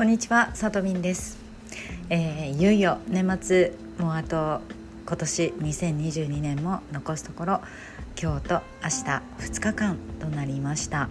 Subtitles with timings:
[0.00, 1.36] こんにちは、さとみんです、
[2.08, 4.62] えー、いよいよ年末もうあと
[5.06, 7.60] 今年2022年も残すところ
[8.18, 9.22] 今日と明日
[9.58, 11.10] 2日間となりました。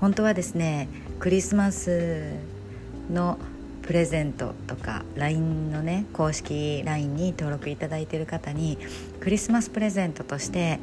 [0.00, 2.32] 本当はですねクリスマス
[3.12, 3.38] の
[3.82, 8.78] プレゼントとか LINE のね公式 LINE に登録いただいている方に
[9.20, 10.80] クリスマスプレゼントとして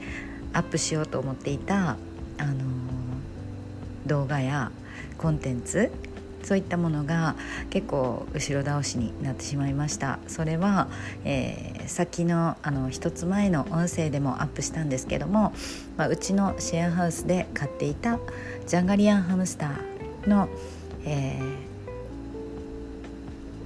[0.54, 1.98] アップしようと思っていた、
[2.38, 2.56] あのー、
[4.06, 4.72] 動画や
[5.18, 5.92] コンテンツ
[6.44, 7.36] そういったものが
[7.70, 10.20] 結構後ろ倒しになってしまいました。
[10.28, 10.88] それは、
[11.26, 15.54] えー、先のあの一つ前の音声でもアップしたんですけども、
[15.98, 18.20] まあ、うちのシェアハウスで飼っていた
[18.68, 20.50] ジャンガリアンハムスターの、
[21.06, 21.40] え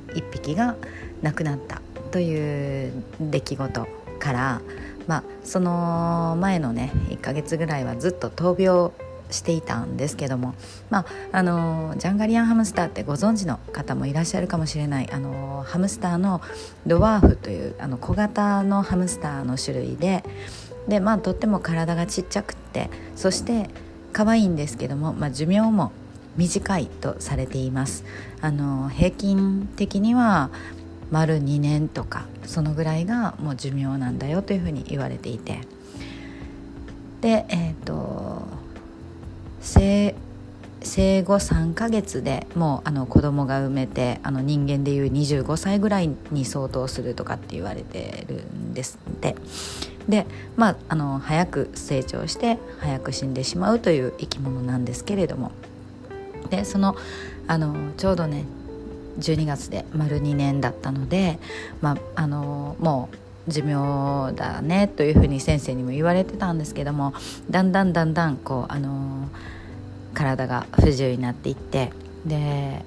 [0.08, 0.76] ー、1匹が
[1.22, 1.82] 亡くなった
[2.12, 3.88] という出来事
[4.20, 4.62] から、
[5.08, 8.92] まあ、その前のね1ヶ月ぐらいはずっと闘病
[9.34, 10.56] していたんですけども、
[10.90, 16.42] まあ、あのジャンガリアンハムスターってご存知の方もいらっしゃるかもしれないあのハムスターの
[16.88, 20.24] ドワーフというあの小型のハムスターの種類で
[20.88, 23.70] で、まあ、とっても体がちっちゃくってそして
[24.12, 25.92] 可愛いんですけども、まあ、寿命も
[26.38, 28.04] 短いとされています。
[28.42, 30.50] あの平均的には
[31.12, 35.62] 丸2年とかそのぐらいがもう寿命なんだよというふうに言われていて。
[37.22, 38.13] でえっ、ー、と
[39.64, 40.14] 生
[40.82, 49.36] 生後3ヶ月でもうあの子供が産めてあの人間でいう25歳ぐらいに相当するとかって言われてるんですって。
[50.08, 50.26] で
[50.58, 55.52] まああの早く成長して早く死んでしまうという生き物なんですけれども。
[56.50, 56.96] でその
[57.48, 58.44] あのちょうどね
[59.20, 61.40] 12月で丸2年だったので、
[61.82, 63.16] まあ、あのもう
[63.48, 67.14] 寿命だねというふうに先生にも言われてたんですけども
[67.50, 69.28] だんだんだんだんこうあの
[70.14, 71.92] 体が不自由になっていって
[72.26, 72.86] で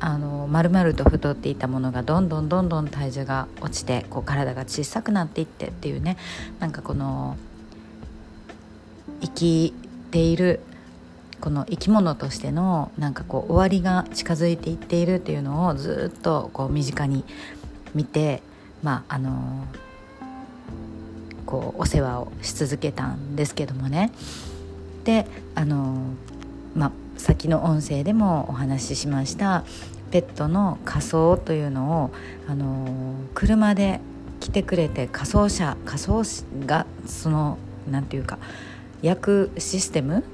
[0.00, 6.18] あの丸々と太っていたものがどんどんどんどん体重が落ちてこう体が小さくなっていってっていうね
[6.58, 7.38] なんかこの
[9.22, 9.74] 生き
[10.10, 10.60] ている
[11.40, 17.24] この生き物としてのなんかこう終わりが近づいていっているっていうのをずっとこう身近に
[17.94, 18.42] 見て
[18.82, 19.66] まああの
[21.46, 24.10] こうお世話をし続けたんですけどもね。
[25.04, 25.96] であの
[26.74, 29.64] ま、先の音声でもお話ししました
[30.10, 32.10] ペットの仮装というのを、
[32.48, 34.00] あの車で
[34.40, 36.22] 来てくれて仮装車仮装
[36.66, 37.58] がその
[37.90, 38.38] 何て言うか
[39.02, 40.24] 焼くシステム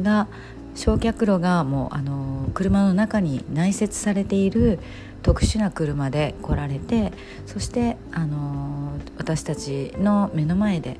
[0.00, 0.28] が
[0.74, 4.78] 焼却炉がもうあの車の中に内設されている
[5.22, 7.12] 特殊な車で来られて
[7.46, 10.98] そしてあの私たちの目の前で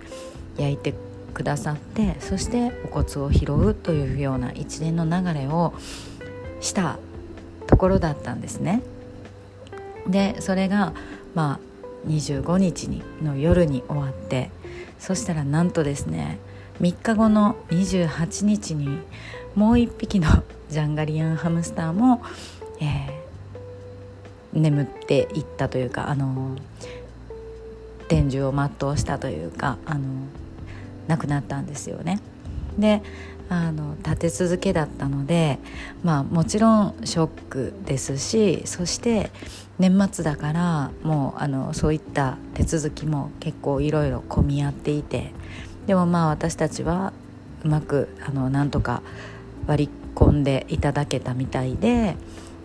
[0.56, 0.94] 焼いて
[1.32, 5.74] くださってそしてお骨を拾うというような一連の流れを
[6.60, 6.98] した
[7.66, 8.82] ところだったんですね。
[10.06, 10.92] でそれが
[11.34, 14.50] まあ25日にの夜に終わって
[14.98, 16.38] そしたらなんとですね
[16.80, 18.98] 3日後の28日に
[19.54, 22.22] もう1匹のジャンガリアンハムスターも、
[22.80, 23.19] えー、
[24.60, 26.56] 眠っていったというかあの
[28.08, 30.00] 天寿を全うしたというかあの
[31.08, 32.20] 亡くなったんですよね。
[32.78, 33.02] で
[33.48, 35.58] あの立て続けだったので、
[36.04, 39.32] まあ、もちろんショックですしそして
[39.80, 45.32] 年末だからもうあのそういった手続きも結構いろいろ混み合っていて
[45.88, 47.12] でもまあ私たちは
[47.64, 49.02] うまくあのなんとか
[49.66, 52.16] 割り込んでいただけたみたいで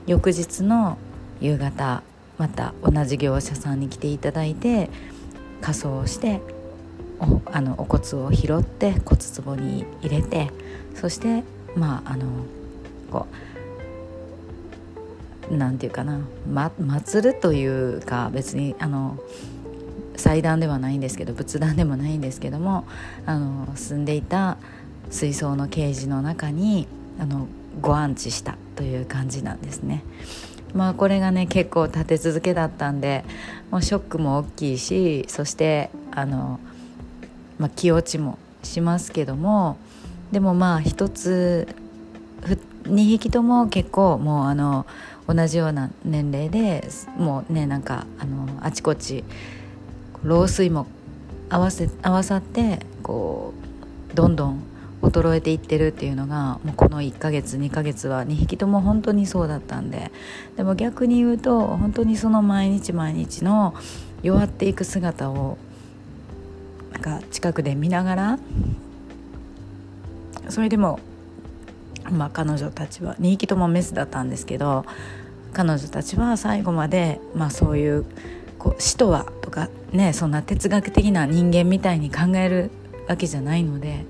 [0.05, 1.00] 翌日の
[1.41, 2.03] 夕方
[2.38, 4.90] また同じ業者さんに来ていただいて
[5.62, 6.41] 仮装をして
[7.19, 10.51] おあのお骨を拾って骨壺に入れて
[10.96, 11.44] そして
[11.75, 12.25] まああの
[13.12, 13.28] こ
[15.50, 16.19] うなんていうかな、
[16.51, 19.19] ま、祭るというか別にあの
[20.17, 22.85] 祭壇ではないんですけど仏壇でもないんですけども
[23.25, 24.57] あの住んでいた
[25.12, 26.88] 水槽のケージの中に
[27.20, 27.47] あの
[27.81, 30.03] ご安置したという感じなんですね。
[30.75, 33.23] まあこれがね結構立て続けだったんで
[33.72, 36.59] もうショックも大きいしそしてあの
[37.57, 39.77] まあ、気落ちもしますけども
[40.31, 41.67] でもまあ一つ
[42.83, 44.85] 2匹とも結構もうあの
[45.27, 46.87] 同じような年齢で
[47.17, 49.23] もうねなんかあのあちこち
[50.23, 50.87] 老衰も
[51.49, 53.53] 合わせ合わさってこ
[54.11, 54.63] うどんどん
[55.09, 60.11] 衰えていってるっていうのがもうこの1ヶ月2ヶ月は2匹とも本当にそうだったんで。
[60.57, 63.75] でも逆に言うと本当にその毎日毎日の
[64.23, 65.57] 弱っていく姿を
[66.93, 68.40] なんか近くで見ながら
[70.49, 70.99] それでも、
[72.09, 74.85] まあ、彼女たちは2匹ともメスだったんですけど
[75.53, 78.05] 彼女たちは最後まで、まあ、そういう
[78.57, 82.72] こう死とはとかねそんな哲学的な人間みたいに考える
[83.07, 84.05] わけじゃないので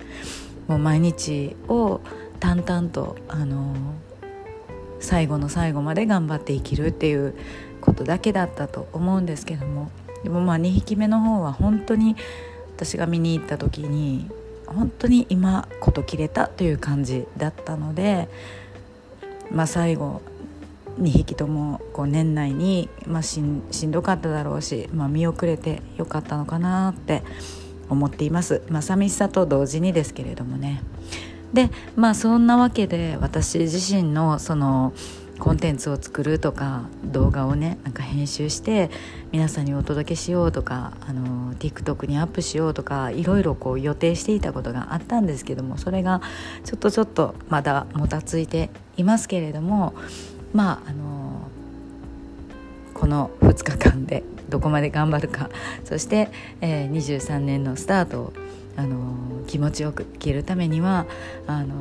[0.68, 2.02] もう毎日を
[2.40, 3.76] 淡々とあの
[5.00, 7.36] 最後の最後まで頑張って生きるっていう
[7.82, 9.92] ことだけだったと思うんですけども。
[10.24, 12.16] でもまあ2匹目の方は本当に
[12.76, 14.28] 私が見に行った時に
[14.66, 18.28] 本当に今こと切れたという感じだったので、
[19.52, 20.24] まあ、最後
[21.00, 27.24] 2匹ともこう年内に、まあ、しんしんどかっただろうし、まあ、見送れてよかったのかなって
[27.90, 30.82] 思っています、まあ、寂しさと同時にですけれどもね。
[31.54, 34.94] でまあそんなわけで私自身のその
[35.40, 38.90] コンテンツを作るとか動画をねなんか編集して
[39.32, 46.22] 皆さんにお届けしようとかあの TikTok にアップしようとかいろいろこう予定していたことがあったんですけどもそれが
[46.64, 49.94] ちょっとちょっとまだもたついていますけれども
[50.54, 51.25] まああの
[52.96, 55.50] この2日間でどこまで頑張るか。
[55.84, 56.30] そして、
[56.62, 58.34] えー、23年のスタートを
[58.78, 61.06] あの気持ちよく生きるためには
[61.46, 61.76] あの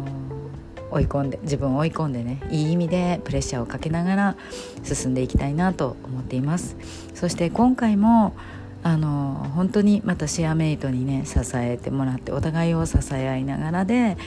[0.90, 4.37] 追い込んで自分を追い込んでねいい意味でプレッシャーをかけながら
[4.82, 6.76] 進んでいきたいなと思っています。
[7.14, 8.34] そして今回も
[8.82, 14.19] あの本当にまたシェアメイトにね支えてもらってお互いを支え合いながらで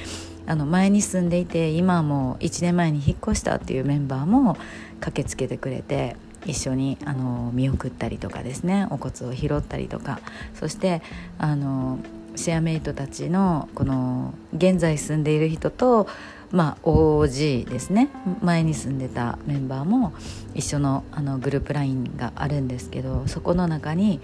[0.48, 4.58] あの前に住んでいて今も1年前に引っ越したっていうメンバーも
[5.00, 8.88] 駆けつけてくれて一緒にあの見送ったりとかですね。
[8.90, 10.20] お骨を拾ったりとか。
[10.54, 11.02] そして
[11.38, 12.00] あの
[12.36, 16.08] シェアメイトたちのこの現在住んでいる人と
[16.52, 18.10] まあ、OG ですね。
[18.42, 20.14] 前に住んでたメンバーも
[20.56, 24.22] 一緒のあのグループ LINE があるんですけどそこの中に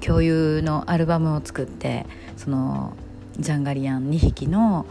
[0.00, 2.06] 共有のアルバムを作って
[2.36, 2.92] その
[3.38, 4.86] ジャンガリアン2匹の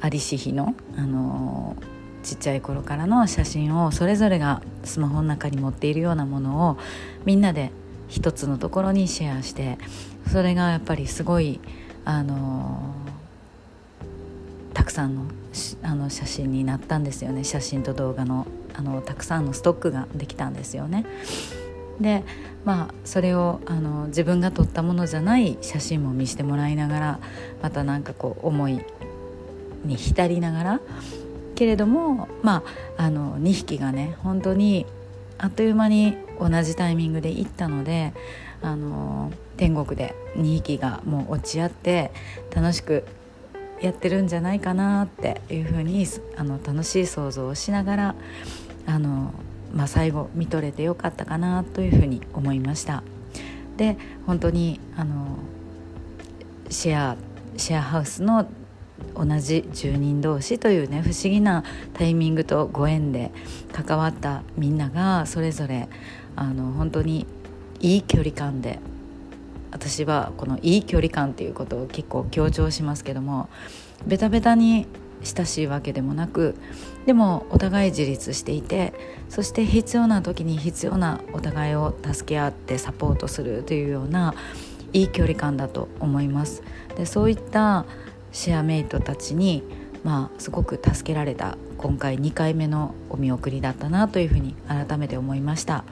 [0.00, 1.76] アリシヒの、あの
[2.22, 6.78] ちっちゃい頃からの写真をそれぞれがスマホの中に持っているようなものを
[7.24, 7.70] みんなで
[8.08, 9.78] 一つのところにシェアして
[10.30, 11.60] それがやっぱりすごい
[12.04, 12.94] あの
[14.74, 15.22] たくさんの
[15.82, 21.04] あの写真になったんですよね写真と動画のあのたくさんのストックができたんですよね。
[22.00, 22.24] で
[22.64, 27.18] まあそれをあの自分が撮ったものじゃない写真も見せてもらいながら
[27.62, 28.80] またなんかこう思い
[29.84, 30.80] に浸りながら
[31.54, 32.62] けれどもま
[32.96, 34.86] ああの2匹がね本当に
[35.38, 38.12] あっという間に同じタイミングで行ったので
[38.62, 42.12] あの天国で2匹がもう落ち合って
[42.54, 43.04] 楽しく
[43.80, 46.06] やってるんじゃないかなっていうふうに
[46.36, 48.14] あの楽しい想像をしながら
[48.86, 49.32] あの、
[49.74, 53.02] まあ、最後見とれてよかったかなというふうに思いました。
[53.76, 53.96] で
[54.26, 55.38] 本当にあの
[56.70, 57.16] シェア
[57.56, 58.46] シェアハウスの
[59.14, 61.64] 同じ住人同士というね不思議な
[61.94, 63.30] タイミングとご縁で
[63.72, 65.88] 関わったみんながそれぞれ
[66.36, 67.26] あの本当に
[67.80, 68.78] いい距離感で
[69.70, 73.48] 私はこのいい距離感っていうことを結構強調しますけども
[74.06, 74.86] ベタベタに
[75.24, 76.56] 親しいわけでもなく
[77.06, 78.92] でもお互い自立していて
[79.28, 84.34] そして必要な時に必要なお互いを助け合ってサポートするというような
[84.92, 86.62] いい距離感だと思います。
[86.96, 87.86] でそういった
[88.32, 89.62] シェアメイトたちに
[90.02, 95.84] まあすごく助けられた今回2回目のお見送りだったなというふうに改めて思いました。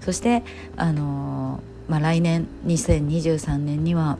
[0.00, 0.42] そして
[0.76, 4.18] あのーまあ、来年2023年には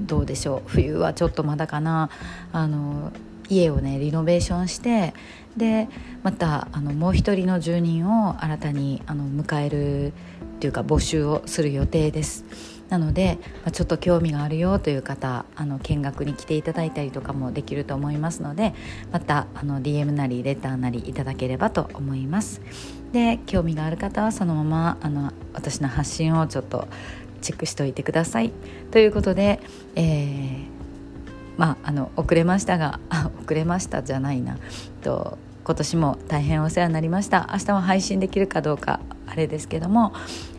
[0.00, 0.68] どうでしょう？
[0.68, 2.10] 冬はちょっとまだかな。
[2.52, 3.12] あの
[3.48, 5.14] 家をねリノベーションして
[5.56, 5.88] で
[6.22, 10.12] またあのもう一人の住人を新たにあの迎えるっ
[10.60, 12.44] ていうか募集をする予定です。
[12.88, 18.74] なので、まあ、ちょっと興味があるよという方あの見学に来ていただいたりとかもできると思いますので
[19.10, 22.60] またあの DM なりレターなりいただければと思います。
[23.12, 26.88] で興味がある方はそのままあの私の発信をちょっと
[27.42, 28.52] チェックしておいてください。
[28.90, 29.60] ということで、
[29.96, 30.66] えー、
[31.58, 33.00] まああの遅れましたが
[33.44, 34.58] 遅れましたじゃないな
[35.02, 37.50] と今年も大変お世話になりました。
[37.52, 40.12] 明日は配信できるかどうかあれですけども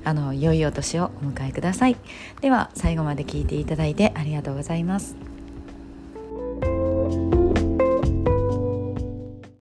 [0.03, 1.97] あの良いお年をお迎えください。
[2.41, 5.32] では最後まで聞いていただいてありがとうございます。